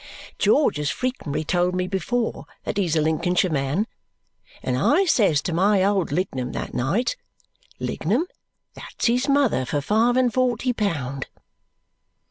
[0.39, 3.85] George has frequently told me before that he's a Lincolnshire man,
[4.63, 7.17] and I says to my old Lignum that night,
[7.79, 8.25] 'Lignum,
[8.73, 11.27] that's his mother for five and for ty pound!'"